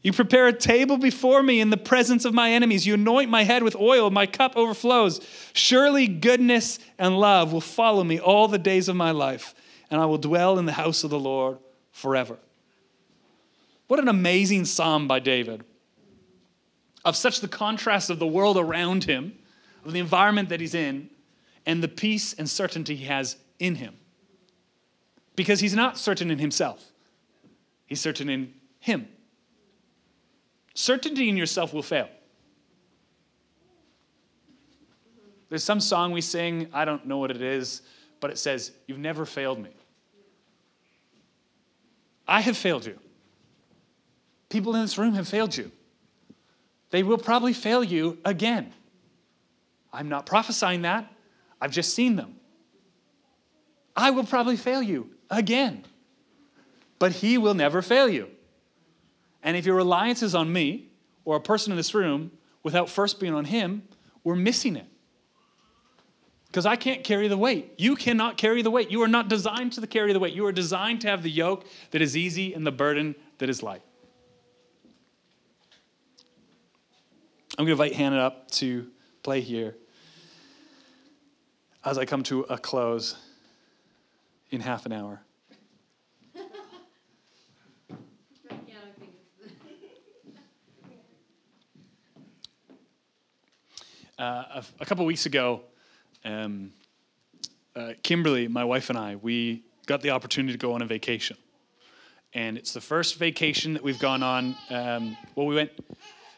[0.00, 2.86] You prepare a table before me in the presence of my enemies.
[2.86, 5.20] You anoint my head with oil, my cup overflows.
[5.54, 9.56] Surely goodness and love will follow me all the days of my life,
[9.90, 11.58] and I will dwell in the house of the Lord
[11.90, 12.38] forever.
[13.88, 15.64] What an amazing psalm by David.
[17.04, 19.36] Of such the contrast of the world around him,
[19.84, 21.10] of the environment that he's in,
[21.66, 23.96] and the peace and certainty he has in him.
[25.38, 26.84] Because he's not certain in himself,
[27.86, 29.06] he's certain in him.
[30.74, 32.08] Certainty in yourself will fail.
[35.48, 37.82] There's some song we sing, I don't know what it is,
[38.18, 39.70] but it says, You've never failed me.
[42.26, 42.98] I have failed you.
[44.48, 45.70] People in this room have failed you.
[46.90, 48.72] They will probably fail you again.
[49.92, 51.08] I'm not prophesying that.
[51.60, 52.34] I've just seen them.
[53.94, 55.84] I will probably fail you again,
[56.98, 58.28] but He will never fail you.
[59.42, 60.88] And if your reliance is on me
[61.24, 63.82] or a person in this room without first being on Him,
[64.24, 64.86] we're missing it.
[66.48, 67.74] Because I can't carry the weight.
[67.76, 68.90] You cannot carry the weight.
[68.90, 70.32] You are not designed to carry the weight.
[70.32, 73.62] You are designed to have the yoke that is easy and the burden that is
[73.62, 73.82] light.
[77.58, 78.86] I'm going to invite Hannah up to
[79.22, 79.76] play here
[81.84, 83.16] as I come to a close
[84.50, 85.22] in half an hour.
[94.18, 95.60] Uh, a, a, couple weeks ago,
[96.24, 96.72] um,
[97.76, 101.36] uh, Kimberly, my wife, and I, we got the opportunity to go on a vacation.
[102.34, 104.56] And it's the first vacation that we've gone on.
[104.70, 105.70] Um, well, we went,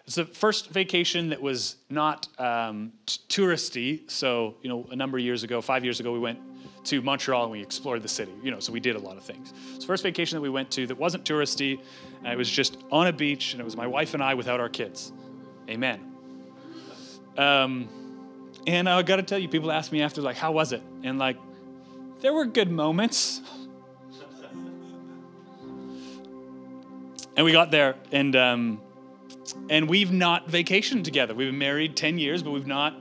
[0.05, 4.11] it's the first vacation that was not um, t- touristy.
[4.11, 6.39] So, you know, a number of years ago, five years ago, we went
[6.85, 8.33] to Montreal and we explored the city.
[8.43, 9.53] You know, so we did a lot of things.
[9.79, 11.81] The first vacation that we went to that wasn't touristy.
[12.25, 14.69] it was just on a beach, and it was my wife and I without our
[14.69, 15.13] kids.
[15.69, 16.01] Amen.
[17.37, 17.89] Um,
[18.67, 20.83] and I got to tell you, people ask me after, like, how was it?
[21.03, 21.37] And like,
[22.21, 23.41] there were good moments.
[27.37, 28.81] and we got there, and um,
[29.71, 31.35] and we've not vacationed together.
[31.35, 32.95] We've been married ten years, but we've not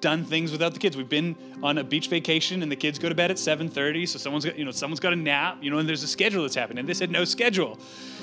[0.00, 0.96] done things without the kids.
[0.96, 4.06] We've been on a beach vacation, and the kids go to bed at 7:30.
[4.06, 6.42] So someone's got, you know, someone's got a nap, you know, and there's a schedule
[6.42, 6.80] that's happening.
[6.80, 7.78] And this had no schedule,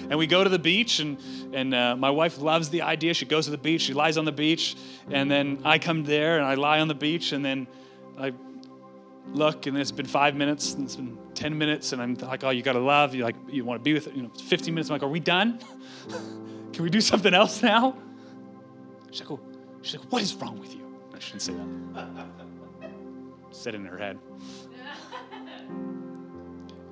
[0.10, 1.18] and we go to the beach, and
[1.54, 3.14] and uh, my wife loves the idea.
[3.14, 4.76] She goes to the beach, she lies on the beach,
[5.12, 7.68] and then I come there and I lie on the beach, and then
[8.18, 8.34] I
[9.32, 12.50] look, and it's been five minutes, and it's been 10 minutes, and I'm like, oh,
[12.50, 14.16] you gotta love, you like, you want to be with, it.
[14.16, 14.90] you know, 15 minutes.
[14.90, 15.60] I'm like, are we done?
[16.74, 17.96] Can we do something else now?
[19.12, 19.40] She's like, oh,
[19.82, 20.83] she's like, what is wrong with you?
[21.14, 22.28] I shouldn't say that.
[23.52, 24.20] Said in her head.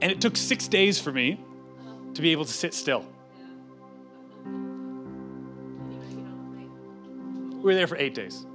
[0.01, 1.43] And it took six days for me
[2.13, 3.05] to be able to sit still.
[7.53, 8.45] We were there for eight days.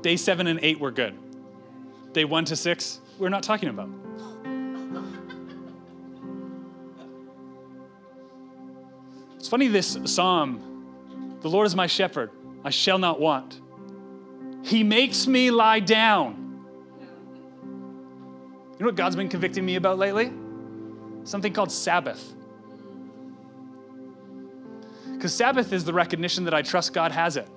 [0.00, 1.18] Day seven and eight were good.
[2.14, 3.90] Day one to six, we're not talking about.
[9.36, 10.69] It's funny, this psalm
[11.40, 12.30] the Lord is my shepherd,
[12.64, 13.60] I shall not want.
[14.62, 16.36] He makes me lie down.
[18.72, 20.32] You know what God's been convicting me about lately?
[21.24, 22.34] Something called Sabbath.
[25.12, 27.48] Because Sabbath is the recognition that I trust God has it.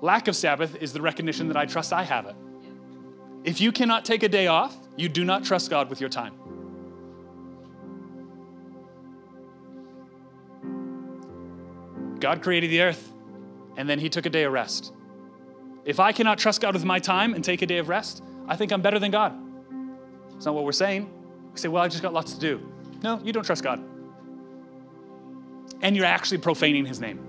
[0.00, 2.36] Lack of Sabbath is the recognition that I trust I have it.
[3.42, 6.34] If you cannot take a day off, you do not trust God with your time.
[12.20, 13.12] God created the earth,
[13.76, 14.92] and then He took a day of rest.
[15.84, 18.56] If I cannot trust God with my time and take a day of rest, I
[18.56, 19.34] think I'm better than God.
[20.36, 21.10] It's not what we're saying.
[21.52, 22.60] We say, well, I just got lots to do.
[23.02, 23.82] No, you don't trust God.
[25.80, 27.24] And you're actually profaning His name.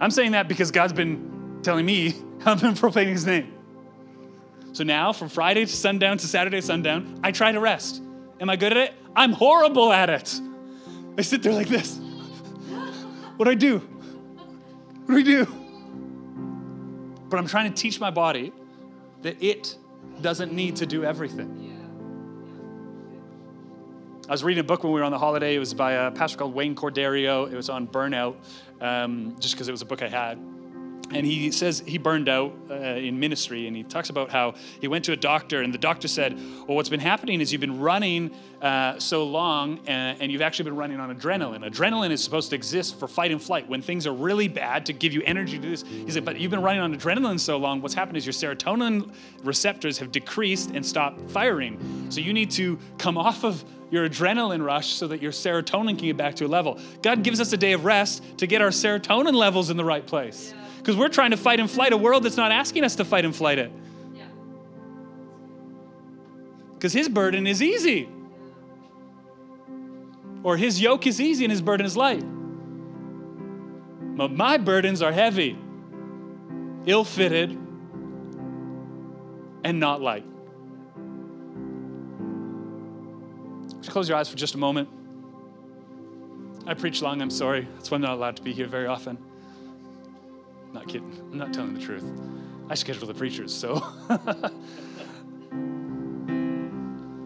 [0.00, 2.14] I'm saying that because God's been telling me
[2.46, 3.52] I've been profaning His name.
[4.72, 8.02] So now, from Friday to sundown to Saturday sundown, I try to rest.
[8.40, 8.94] Am I good at it?
[9.14, 10.38] I'm horrible at it.
[11.18, 11.98] I sit there like this.
[13.36, 13.78] What do I do?
[13.78, 15.46] What do I do?
[17.28, 18.52] But I'm trying to teach my body
[19.22, 19.76] that it
[20.20, 21.72] doesn't need to do everything.
[24.28, 25.54] I was reading a book when we were on the holiday.
[25.54, 27.50] It was by a pastor called Wayne Cordeiro.
[27.50, 28.34] It was on burnout,
[28.80, 30.38] um, just because it was a book I had
[31.12, 34.88] and he says he burned out uh, in ministry and he talks about how he
[34.88, 36.34] went to a doctor and the doctor said
[36.66, 38.30] well what's been happening is you've been running
[38.62, 41.68] uh, so long and, and, you've actually been running on adrenaline.
[41.68, 43.68] Adrenaline is supposed to exist for fight and flight.
[43.68, 46.40] When things are really bad to give you energy to do this he said but
[46.40, 49.12] you've been running on adrenaline so long what's happened is your serotonin
[49.44, 52.06] receptors have decreased and stopped firing.
[52.10, 56.08] So you need to come off of your adrenaline rush so that your serotonin can
[56.08, 56.80] get back to a level.
[57.02, 60.04] God gives us a day of rest to get our serotonin levels in the right
[60.04, 60.52] place.
[60.56, 63.04] yeah because we're trying to fight and flight a world that's not asking us to
[63.04, 63.72] fight and flight it.
[66.74, 68.08] Because his burden is easy.
[70.42, 72.22] Or his yoke is easy and his burden is light.
[74.16, 75.58] But my burdens are heavy,
[76.86, 77.50] ill fitted,
[79.64, 80.24] and not light.
[83.82, 84.88] You close your eyes for just a moment?
[86.66, 87.66] I preach long, I'm sorry.
[87.74, 89.18] That's why I'm not allowed to be here very often.
[90.76, 91.10] Not kidding.
[91.32, 92.04] I'm not telling the truth.
[92.68, 93.76] I schedule the preachers, so.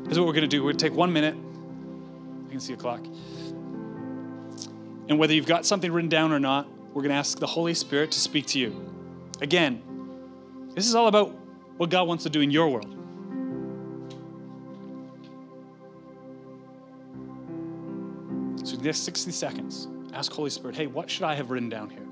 [0.05, 0.63] Here's what we're going to do.
[0.63, 1.35] We're going to take one minute.
[2.47, 3.05] I can see a clock.
[5.09, 7.75] And whether you've got something written down or not, we're going to ask the Holy
[7.75, 8.89] Spirit to speak to you.
[9.41, 9.83] Again,
[10.77, 11.35] this is all about
[11.77, 12.97] what God wants to do in your world.
[18.65, 22.07] So, next 60 seconds, ask Holy Spirit, hey, what should I have written down here?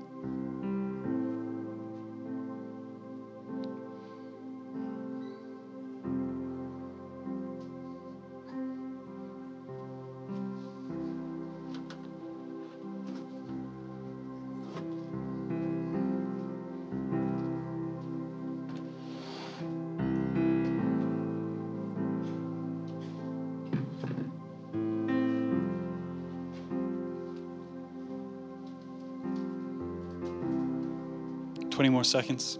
[31.99, 32.59] More seconds.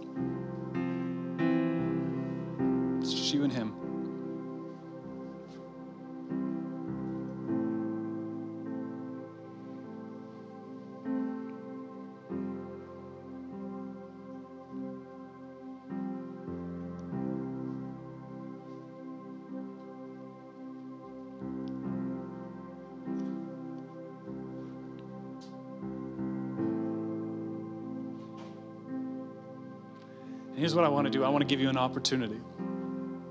[30.60, 32.40] Here's what I want to do I want to give you an opportunity.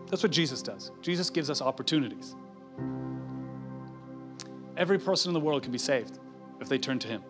[0.08, 0.92] That's what Jesus does.
[1.02, 2.36] Jesus gives us opportunities.
[4.76, 6.20] Every person in the world can be saved
[6.60, 7.24] if they turn to Him.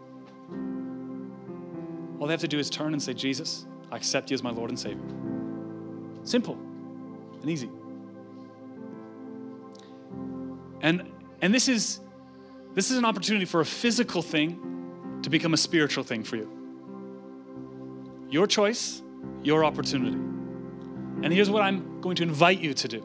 [2.19, 4.51] All they have to do is turn and say, Jesus, I accept you as my
[4.51, 5.03] Lord and Savior.
[6.23, 6.57] Simple
[7.41, 7.69] and easy.
[10.81, 11.99] And, and this, is,
[12.73, 16.49] this is an opportunity for a physical thing to become a spiritual thing for you.
[18.29, 19.01] Your choice,
[19.43, 20.17] your opportunity.
[21.21, 22.99] And here's what I'm going to invite you to do.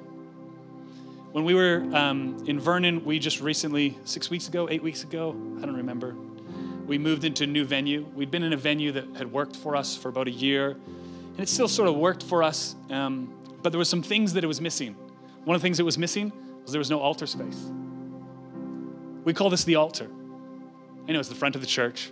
[1.33, 5.31] When we were um, in Vernon, we just recently, six weeks ago, eight weeks ago,
[5.61, 6.15] I don't remember,
[6.87, 8.07] we moved into a new venue.
[8.15, 11.41] We'd been in a venue that had worked for us for about a year, and
[11.41, 13.33] it still sort of worked for us, um,
[13.63, 14.95] but there were some things that it was missing.
[15.45, 16.33] One of the things that was missing
[16.63, 17.71] was there was no altar space.
[19.25, 20.09] We call this the altar.
[21.09, 22.11] I know it's the front of the church.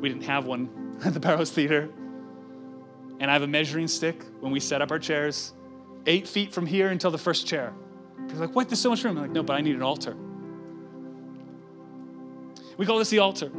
[0.00, 1.88] We didn't have one at the Barrows Theater.
[3.22, 5.54] And I have a measuring stick when we set up our chairs,
[6.06, 7.72] eight feet from here until the first chair.
[8.26, 8.68] People like, what?
[8.68, 9.16] There's so much room.
[9.16, 10.16] I'm like, no, but I need an altar.
[12.76, 13.52] We call this the altar.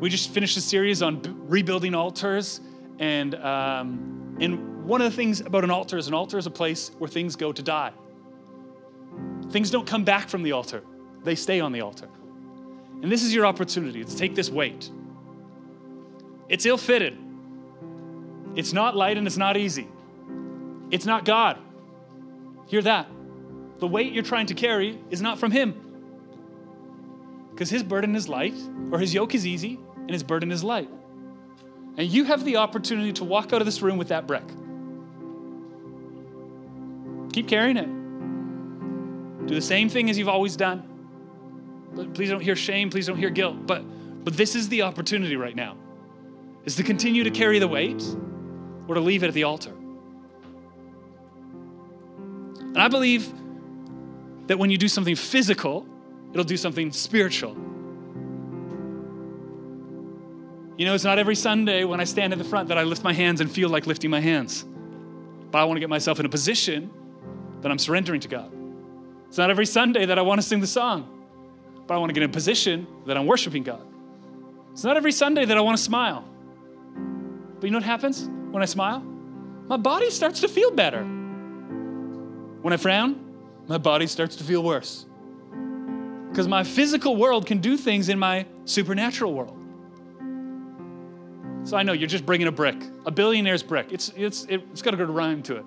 [0.00, 2.62] We just finished a series on b- rebuilding altars.
[2.98, 6.50] And, um, and one of the things about an altar is an altar is a
[6.50, 7.92] place where things go to die.
[9.52, 10.82] Things don't come back from the altar,
[11.22, 12.08] they stay on the altar.
[13.02, 14.90] And this is your opportunity to take this weight.
[16.48, 17.16] It's ill fitted,
[18.60, 19.88] it's not light, and it's not easy.
[20.90, 21.58] It's not God.
[22.66, 23.08] Hear that.
[23.78, 25.74] The weight you're trying to carry is not from Him.
[27.50, 28.54] Because His burden is light,
[28.92, 30.90] or His yoke is easy, and His burden is light.
[31.96, 34.46] And you have the opportunity to walk out of this room with that brick.
[37.32, 39.46] Keep carrying it.
[39.46, 40.86] Do the same thing as you've always done.
[41.94, 43.66] But please don't hear shame, please don't hear guilt.
[43.66, 43.84] But
[44.22, 45.78] but this is the opportunity right now.
[46.66, 48.04] Is to continue to carry the weight
[48.90, 49.70] or to leave it at the altar.
[52.58, 53.32] And I believe
[54.48, 55.86] that when you do something physical,
[56.32, 57.52] it'll do something spiritual.
[60.76, 63.04] You know, it's not every Sunday when I stand in the front that I lift
[63.04, 64.64] my hands and feel like lifting my hands.
[65.52, 66.90] But I want to get myself in a position
[67.60, 68.52] that I'm surrendering to God.
[69.28, 71.26] It's not every Sunday that I want to sing the song,
[71.86, 73.86] but I want to get in a position that I'm worshiping God.
[74.72, 76.24] It's not every Sunday that I want to smile.
[77.60, 79.00] But you know what happens when I smile?
[79.68, 81.02] My body starts to feel better.
[81.02, 83.18] When I frown,
[83.68, 85.06] my body starts to feel worse.
[86.28, 89.56] Because my physical world can do things in my supernatural world.
[91.64, 92.76] So I know you're just bringing a brick,
[93.06, 93.92] a billionaire's brick.
[93.92, 95.64] It's, it's, it's got a good rhyme to it.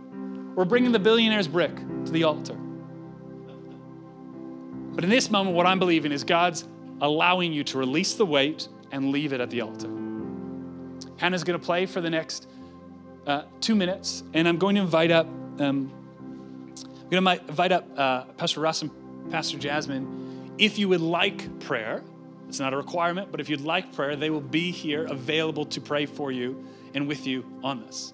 [0.56, 2.56] We're bringing the billionaire's brick to the altar.
[4.94, 6.66] But in this moment, what I'm believing is God's
[7.02, 9.90] allowing you to release the weight and leave it at the altar.
[11.18, 12.48] Hannah's going to play for the next
[13.26, 15.28] uh, two minutes, and I'm going to invite up.
[15.60, 15.92] Um,
[17.04, 18.92] I'm going to invite up uh, Pastor Russ and
[19.32, 20.54] Pastor Jasmine.
[20.58, 22.04] If you would like prayer,
[22.48, 25.82] it's not a requirement, but if you'd like prayer, they will be here available to
[25.82, 28.14] pray for you and with you on this.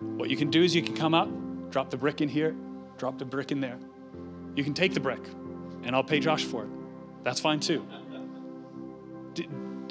[0.00, 1.28] What you can do is you can come up,
[1.70, 2.54] drop the brick in here,
[2.98, 3.78] drop the brick in there.
[4.56, 5.22] You can take the brick,
[5.82, 6.70] and I'll pay Josh for it.
[7.24, 7.86] That's fine too.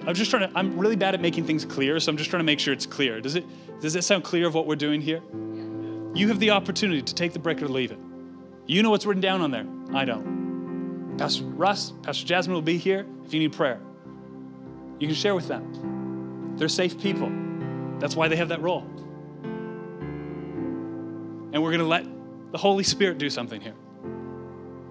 [0.06, 2.42] I'm just trying to, I'm really bad at making things clear, so I'm just trying
[2.42, 3.22] to make sure it's clear.
[3.22, 3.46] Does it,
[3.80, 5.22] does it sound clear of what we're doing here?
[6.14, 8.00] You have the opportunity to take the brick or leave it.
[8.66, 9.66] You know what's written down on there.
[9.94, 11.16] I don't.
[11.18, 13.80] Pastor Russ, Pastor Jasmine will be here if you need prayer.
[15.00, 16.56] You can share with them.
[16.58, 17.32] They're safe people.
[18.00, 18.86] That's why they have that role.
[21.52, 22.06] And we're going to let
[22.52, 23.76] the Holy Spirit do something here.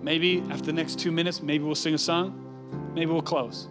[0.01, 3.69] Maybe after the next two minutes, maybe we'll sing a song, maybe we'll close.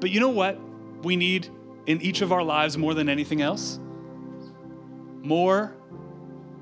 [0.00, 0.58] But you know what
[1.02, 1.48] we need
[1.86, 3.80] in each of our lives more than anything else?
[5.22, 5.74] More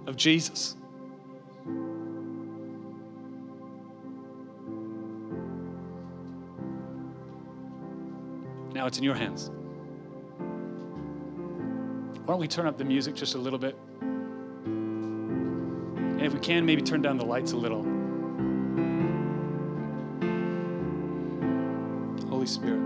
[0.07, 0.77] of Jesus.
[8.73, 9.51] Now it's in your hands.
[12.25, 13.77] Why don't we turn up the music just a little bit?
[14.67, 17.83] And if we can, maybe turn down the lights a little.
[22.29, 22.86] Holy Spirit.